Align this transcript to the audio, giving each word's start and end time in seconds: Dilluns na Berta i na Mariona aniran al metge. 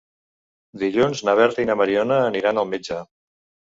Dilluns 0.85 1.23
na 1.29 1.37
Berta 1.43 1.65
i 1.67 1.71
na 1.73 1.79
Mariona 1.85 2.21
aniran 2.33 2.67
al 2.67 2.71
metge. 2.77 3.03